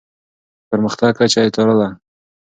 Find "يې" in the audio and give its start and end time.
1.45-1.49